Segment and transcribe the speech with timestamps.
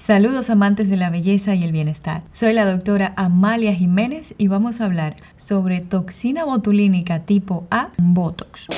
[0.00, 2.22] Saludos amantes de la belleza y el bienestar.
[2.32, 8.68] Soy la doctora Amalia Jiménez y vamos a hablar sobre toxina botulínica tipo A, Botox.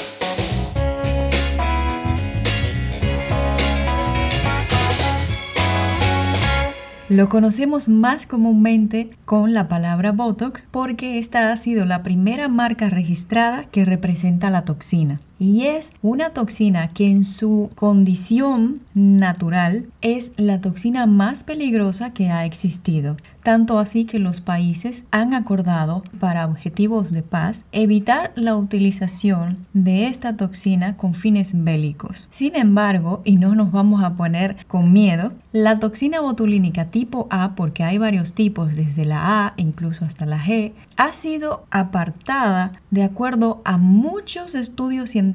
[7.08, 12.90] Lo conocemos más comúnmente con la palabra Botox porque esta ha sido la primera marca
[12.90, 15.20] registrada que representa la toxina.
[15.42, 22.30] Y es una toxina que en su condición natural es la toxina más peligrosa que
[22.30, 23.16] ha existido.
[23.42, 30.06] Tanto así que los países han acordado para objetivos de paz evitar la utilización de
[30.06, 32.28] esta toxina con fines bélicos.
[32.30, 37.56] Sin embargo, y no nos vamos a poner con miedo, la toxina botulínica tipo A,
[37.56, 43.02] porque hay varios tipos desde la A incluso hasta la G, ha sido apartada de
[43.02, 45.31] acuerdo a muchos estudios científicos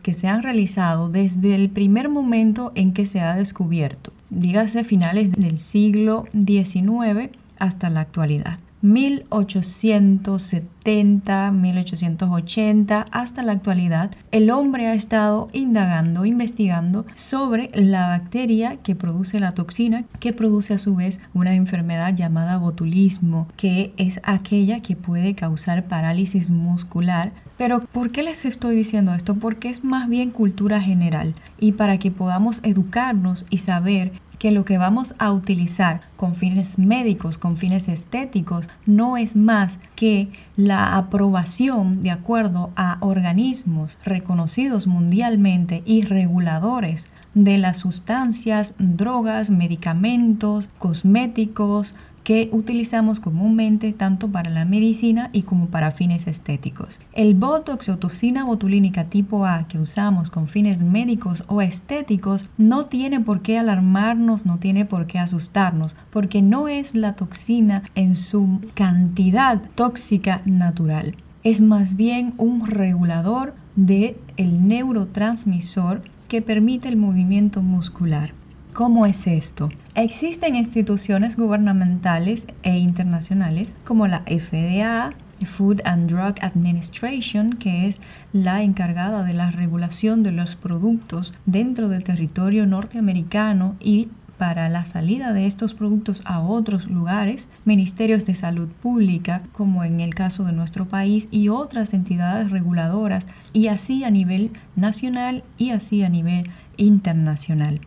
[0.00, 5.32] que se han realizado desde el primer momento en que se ha descubierto, dígase finales
[5.32, 8.58] del siglo XIX hasta la actualidad.
[8.80, 18.94] 1870, 1880 hasta la actualidad, el hombre ha estado indagando, investigando sobre la bacteria que
[18.94, 24.78] produce la toxina, que produce a su vez una enfermedad llamada botulismo, que es aquella
[24.80, 29.34] que puede causar parálisis muscular pero ¿por qué les estoy diciendo esto?
[29.34, 34.64] Porque es más bien cultura general y para que podamos educarnos y saber que lo
[34.64, 40.96] que vamos a utilizar con fines médicos, con fines estéticos, no es más que la
[40.96, 51.94] aprobación de acuerdo a organismos reconocidos mundialmente y reguladores de las sustancias, drogas, medicamentos, cosméticos,
[52.28, 57.00] que utilizamos comúnmente tanto para la medicina y como para fines estéticos.
[57.14, 62.84] El botox o toxina botulínica tipo A que usamos con fines médicos o estéticos no
[62.84, 68.14] tiene por qué alarmarnos, no tiene por qué asustarnos, porque no es la toxina en
[68.14, 71.16] su cantidad tóxica natural.
[71.44, 78.34] Es más bien un regulador de el neurotransmisor que permite el movimiento muscular.
[78.78, 79.70] ¿Cómo es esto?
[79.96, 88.00] Existen instituciones gubernamentales e internacionales como la FDA, Food and Drug Administration, que es
[88.32, 94.86] la encargada de la regulación de los productos dentro del territorio norteamericano y para la
[94.86, 100.44] salida de estos productos a otros lugares, ministerios de salud pública, como en el caso
[100.44, 106.08] de nuestro país, y otras entidades reguladoras, y así a nivel nacional y así a
[106.08, 107.80] nivel internacional.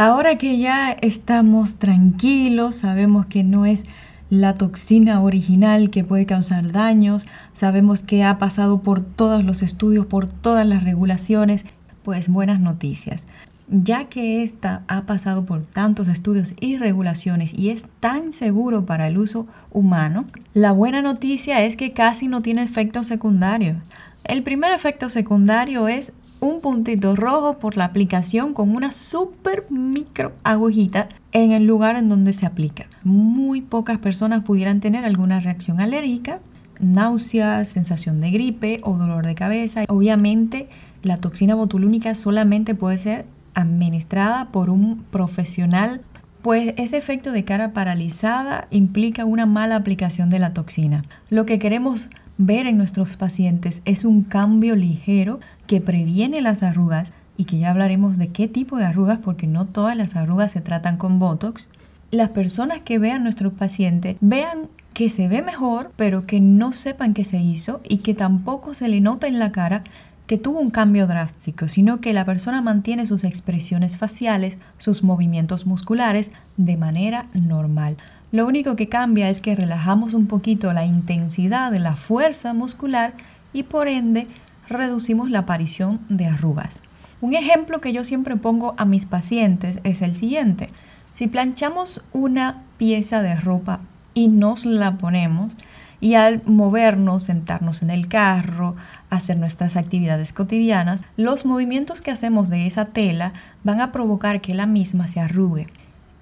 [0.00, 3.84] Ahora que ya estamos tranquilos, sabemos que no es
[4.30, 10.06] la toxina original que puede causar daños, sabemos que ha pasado por todos los estudios,
[10.06, 11.64] por todas las regulaciones,
[12.04, 13.26] pues buenas noticias.
[13.66, 19.08] Ya que esta ha pasado por tantos estudios y regulaciones y es tan seguro para
[19.08, 23.82] el uso humano, la buena noticia es que casi no tiene efectos secundarios.
[24.22, 30.32] El primer efecto secundario es un puntito rojo por la aplicación con una super micro
[30.44, 32.86] agujita en el lugar en donde se aplica.
[33.04, 36.40] Muy pocas personas pudieran tener alguna reacción alérgica,
[36.80, 39.84] náuseas, sensación de gripe o dolor de cabeza.
[39.88, 40.68] Obviamente
[41.02, 46.00] la toxina botulínica solamente puede ser administrada por un profesional
[46.48, 51.04] pues ese efecto de cara paralizada implica una mala aplicación de la toxina.
[51.28, 57.12] Lo que queremos ver en nuestros pacientes es un cambio ligero que previene las arrugas
[57.36, 60.62] y que ya hablaremos de qué tipo de arrugas porque no todas las arrugas se
[60.62, 61.68] tratan con Botox.
[62.10, 67.12] Las personas que vean nuestros pacientes vean que se ve mejor, pero que no sepan
[67.12, 69.84] qué se hizo y que tampoco se le nota en la cara
[70.28, 75.64] que tuvo un cambio drástico, sino que la persona mantiene sus expresiones faciales, sus movimientos
[75.64, 77.96] musculares de manera normal.
[78.30, 83.14] Lo único que cambia es que relajamos un poquito la intensidad de la fuerza muscular
[83.54, 84.26] y por ende
[84.68, 86.82] reducimos la aparición de arrugas.
[87.22, 90.68] Un ejemplo que yo siempre pongo a mis pacientes es el siguiente.
[91.14, 93.80] Si planchamos una pieza de ropa
[94.12, 95.56] y nos la ponemos,
[96.00, 98.76] y al movernos, sentarnos en el carro,
[99.10, 103.32] hacer nuestras actividades cotidianas, los movimientos que hacemos de esa tela
[103.64, 105.66] van a provocar que la misma se arrugue.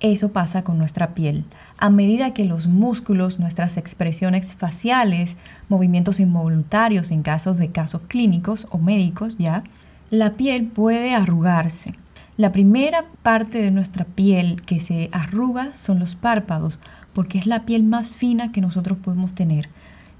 [0.00, 1.44] Eso pasa con nuestra piel.
[1.78, 5.36] A medida que los músculos, nuestras expresiones faciales,
[5.68, 9.62] movimientos involuntarios en casos de casos clínicos o médicos ya,
[10.10, 11.94] la piel puede arrugarse.
[12.36, 16.78] La primera parte de nuestra piel que se arruga son los párpados,
[17.14, 19.70] porque es la piel más fina que nosotros podemos tener.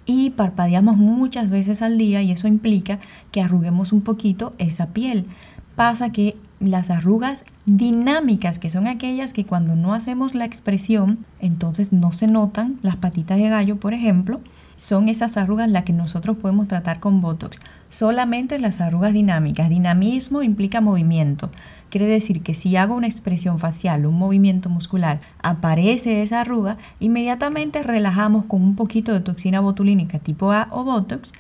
[0.07, 3.01] Y parpadeamos muchas veces al día y eso implica
[3.33, 5.27] que arruguemos un poquito esa piel.
[5.75, 11.93] Pasa que las arrugas dinámicas, que son aquellas que cuando no hacemos la expresión, entonces
[11.93, 14.41] no se notan, las patitas de gallo, por ejemplo,
[14.77, 17.59] son esas arrugas las que nosotros podemos tratar con Botox.
[17.89, 19.69] Solamente las arrugas dinámicas.
[19.69, 21.51] Dinamismo implica movimiento.
[21.91, 27.83] Quiere decir que si hago una expresión facial, un movimiento muscular, aparece esa arruga, inmediatamente
[27.83, 31.33] relajamos con un poquito de toxina botulínica tipo A o Botox.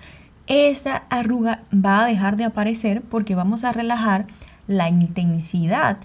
[0.47, 4.27] Esa arruga va a dejar de aparecer porque vamos a relajar
[4.69, 5.99] la intensidad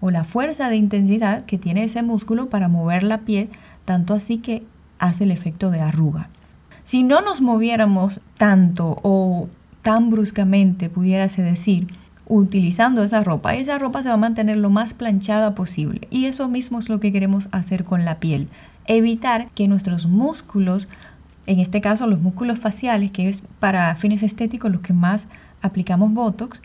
[0.00, 3.48] o la fuerza de intensidad que tiene ese músculo para mover la piel,
[3.84, 4.62] tanto así que
[4.98, 6.30] hace el efecto de arruga.
[6.84, 9.48] Si no nos moviéramos tanto o
[9.82, 11.88] tan bruscamente, pudiérase decir,
[12.26, 16.08] utilizando esa ropa, esa ropa se va a mantener lo más planchada posible.
[16.10, 18.48] Y eso mismo es lo que queremos hacer con la piel.
[18.86, 20.88] Evitar que nuestros músculos,
[21.46, 25.28] en este caso los músculos faciales, que es para fines estéticos los que más
[25.62, 26.62] aplicamos Botox,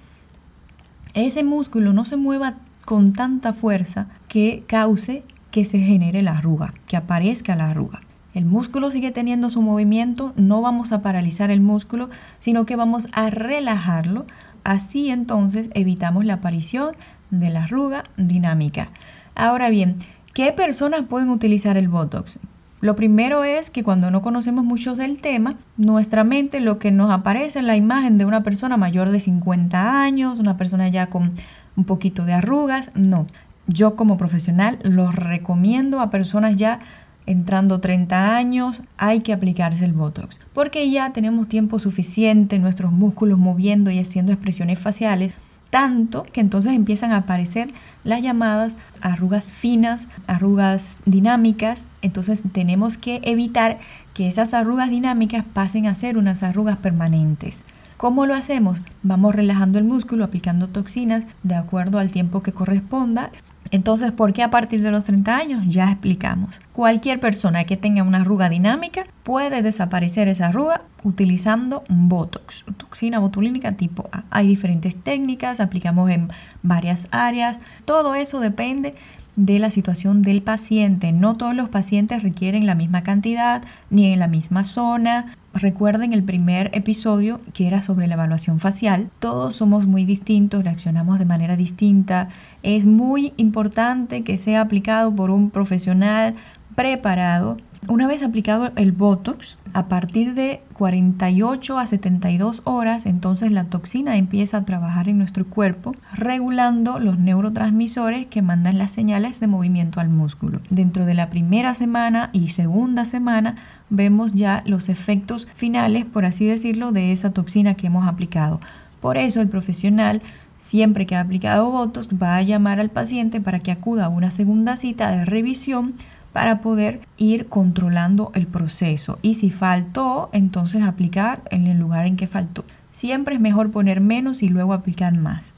[1.13, 2.55] ese músculo no se mueva
[2.85, 8.01] con tanta fuerza que cause que se genere la arruga, que aparezca la arruga.
[8.33, 12.09] El músculo sigue teniendo su movimiento, no vamos a paralizar el músculo,
[12.39, 14.25] sino que vamos a relajarlo.
[14.63, 16.95] Así entonces evitamos la aparición
[17.29, 18.89] de la arruga dinámica.
[19.35, 19.97] Ahora bien,
[20.33, 22.37] ¿qué personas pueden utilizar el Botox?
[22.81, 27.11] Lo primero es que cuando no conocemos mucho del tema, nuestra mente lo que nos
[27.11, 31.33] aparece es la imagen de una persona mayor de 50 años, una persona ya con
[31.75, 32.89] un poquito de arrugas.
[32.95, 33.27] No,
[33.67, 36.79] yo como profesional lo recomiendo a personas ya
[37.25, 43.39] entrando 30 años, hay que aplicarse el Botox, porque ya tenemos tiempo suficiente, nuestros músculos
[43.39, 45.33] moviendo y haciendo expresiones faciales
[45.71, 47.69] tanto que entonces empiezan a aparecer
[48.03, 51.87] las llamadas arrugas finas, arrugas dinámicas.
[52.03, 53.79] Entonces tenemos que evitar
[54.13, 57.63] que esas arrugas dinámicas pasen a ser unas arrugas permanentes.
[57.97, 58.81] ¿Cómo lo hacemos?
[59.01, 63.31] Vamos relajando el músculo, aplicando toxinas de acuerdo al tiempo que corresponda.
[63.71, 65.63] Entonces, ¿por qué a partir de los 30 años?
[65.67, 66.61] Ya explicamos.
[66.73, 73.71] Cualquier persona que tenga una arruga dinámica puede desaparecer esa arruga utilizando Botox, toxina botulínica
[73.71, 74.25] tipo A.
[74.29, 76.27] Hay diferentes técnicas, aplicamos en
[76.63, 77.59] varias áreas.
[77.85, 78.93] Todo eso depende
[79.37, 81.13] de la situación del paciente.
[81.13, 85.37] No todos los pacientes requieren la misma cantidad ni en la misma zona.
[85.53, 89.09] Recuerden el primer episodio que era sobre la evaluación facial.
[89.19, 92.29] Todos somos muy distintos, reaccionamos de manera distinta.
[92.63, 96.35] Es muy importante que sea aplicado por un profesional
[96.75, 97.57] preparado
[97.87, 104.17] una vez aplicado el Botox, a partir de 48 a 72 horas, entonces la toxina
[104.17, 109.99] empieza a trabajar en nuestro cuerpo, regulando los neurotransmisores que mandan las señales de movimiento
[109.99, 110.59] al músculo.
[110.69, 113.55] Dentro de la primera semana y segunda semana
[113.89, 118.59] vemos ya los efectos finales, por así decirlo, de esa toxina que hemos aplicado.
[119.01, 120.21] Por eso el profesional
[120.59, 124.29] siempre que ha aplicado Botox va a llamar al paciente para que acuda a una
[124.29, 125.95] segunda cita de revisión
[126.33, 129.19] para poder ir controlando el proceso.
[129.21, 132.63] Y si faltó, entonces aplicar en el lugar en que faltó.
[132.91, 135.53] Siempre es mejor poner menos y luego aplicar más.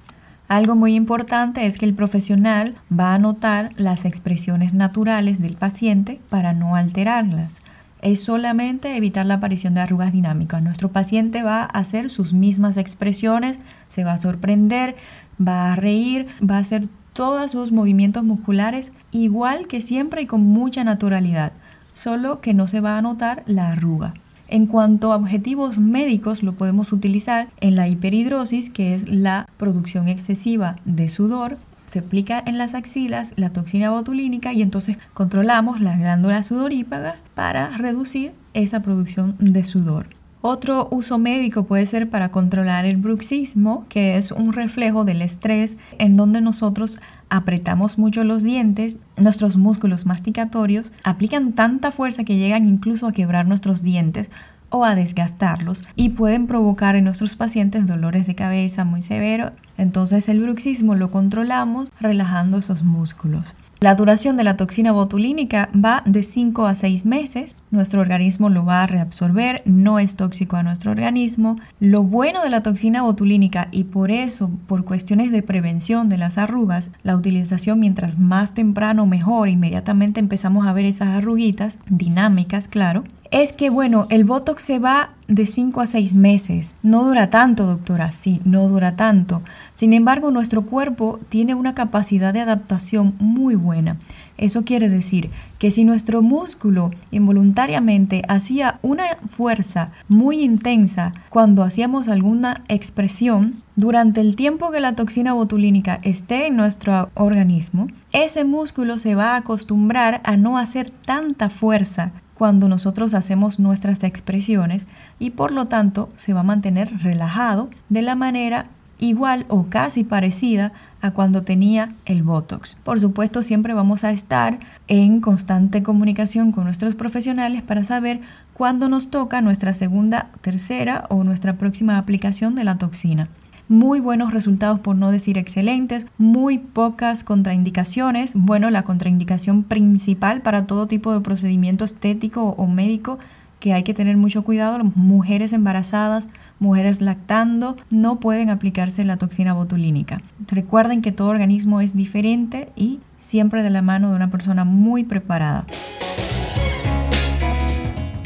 [0.47, 6.19] Algo muy importante es que el profesional va a notar las expresiones naturales del paciente
[6.29, 7.61] para no alterarlas.
[8.01, 10.61] Es solamente evitar la aparición de arrugas dinámicas.
[10.61, 14.95] Nuestro paciente va a hacer sus mismas expresiones, se va a sorprender,
[15.41, 20.41] va a reír, va a hacer todos sus movimientos musculares igual que siempre y con
[20.41, 21.53] mucha naturalidad,
[21.93, 24.13] solo que no se va a notar la arruga.
[24.47, 30.07] En cuanto a objetivos médicos, lo podemos utilizar en la hiperhidrosis, que es la producción
[30.07, 31.57] excesiva de sudor.
[31.85, 37.77] Se aplica en las axilas la toxina botulínica y entonces controlamos las glándulas sudorípagas para
[37.77, 40.07] reducir esa producción de sudor.
[40.45, 45.77] Otro uso médico puede ser para controlar el bruxismo, que es un reflejo del estrés
[45.99, 52.65] en donde nosotros apretamos mucho los dientes, nuestros músculos masticatorios aplican tanta fuerza que llegan
[52.65, 54.29] incluso a quebrar nuestros dientes
[54.67, 59.53] o a desgastarlos y pueden provocar en nuestros pacientes dolores de cabeza muy severos.
[59.77, 63.55] Entonces el bruxismo lo controlamos relajando esos músculos.
[63.83, 67.57] La duración de la toxina botulínica va de 5 a 6 meses.
[67.69, 71.57] Nuestro organismo lo va a reabsorber, no es tóxico a nuestro organismo.
[71.81, 76.37] Lo bueno de la toxina botulínica y por eso, por cuestiones de prevención de las
[76.37, 83.03] arrugas, la utilización mientras más temprano mejor, inmediatamente empezamos a ver esas arruguitas dinámicas, claro,
[83.31, 86.75] es que, bueno, el Botox se va de 5 a 6 meses.
[86.83, 89.41] No dura tanto, doctora, sí, no dura tanto.
[89.75, 93.97] Sin embargo, nuestro cuerpo tiene una capacidad de adaptación muy buena.
[94.37, 102.07] Eso quiere decir que si nuestro músculo involuntariamente hacía una fuerza muy intensa cuando hacíamos
[102.07, 108.97] alguna expresión, durante el tiempo que la toxina botulínica esté en nuestro organismo, ese músculo
[108.97, 112.11] se va a acostumbrar a no hacer tanta fuerza
[112.43, 114.85] cuando nosotros hacemos nuestras expresiones
[115.17, 118.65] y por lo tanto se va a mantener relajado de la manera
[118.99, 122.77] igual o casi parecida a cuando tenía el Botox.
[122.83, 124.59] Por supuesto, siempre vamos a estar
[124.89, 128.19] en constante comunicación con nuestros profesionales para saber
[128.51, 133.29] cuándo nos toca nuestra segunda, tercera o nuestra próxima aplicación de la toxina
[133.67, 138.33] muy buenos resultados por no decir excelentes, muy pocas contraindicaciones.
[138.35, 143.19] Bueno, la contraindicación principal para todo tipo de procedimiento estético o médico
[143.63, 146.27] que hay que tener mucho cuidado, mujeres embarazadas,
[146.59, 150.19] mujeres lactando, no pueden aplicarse la toxina botulínica.
[150.49, 155.05] Recuerden que todo organismo es diferente y siempre de la mano de una persona muy
[155.05, 155.65] preparada.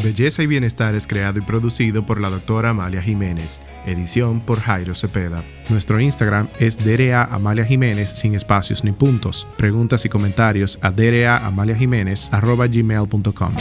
[0.04, 4.94] Belleza y Bienestar es creado y producido por la doctora Amalia Jiménez, edición por Jairo
[4.94, 5.44] Cepeda.
[5.70, 9.48] Nuestro Instagram es DRA Amalia Jiménez sin espacios ni puntos.
[9.58, 10.92] Preguntas y comentarios a
[12.42, 13.54] gmail.com